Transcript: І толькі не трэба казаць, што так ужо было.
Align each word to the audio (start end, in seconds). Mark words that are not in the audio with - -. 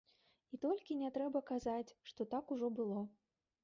І 0.57 0.59
толькі 0.63 0.97
не 1.03 1.11
трэба 1.19 1.43
казаць, 1.51 1.95
што 2.13 2.31
так 2.37 2.45
ужо 2.57 2.67
было. 2.83 3.09